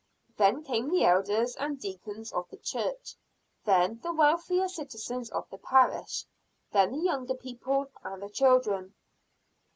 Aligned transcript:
Then 0.35 0.63
came 0.63 0.89
the 0.89 1.05
elders 1.05 1.55
and 1.57 1.79
deacons 1.79 2.33
of 2.33 2.49
the 2.49 2.57
church; 2.57 3.13
then 3.65 3.99
the 4.01 4.11
wealthier 4.11 4.67
citizens 4.67 5.29
of 5.29 5.47
the 5.51 5.59
parish; 5.59 6.25
then 6.71 6.93
the 6.93 7.05
younger 7.05 7.35
people 7.35 7.85
and 8.03 8.23
the 8.23 8.29
children. 8.29 8.95